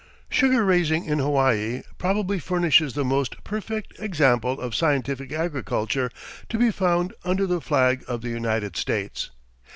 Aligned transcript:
Sugar 0.29 0.65
raising 0.65 1.05
in 1.05 1.19
Hawaii 1.19 1.83
probably 1.99 2.39
furnishes 2.39 2.93
the 2.93 3.05
most 3.05 3.43
perfect 3.43 3.93
example 3.99 4.59
of 4.59 4.73
scientific 4.73 5.31
agriculture 5.31 6.09
to 6.49 6.57
be 6.57 6.71
found 6.71 7.13
under 7.23 7.45
the 7.45 7.61
flag 7.61 8.03
of 8.07 8.23
the 8.23 8.29
United 8.29 8.75
States. 8.75 9.29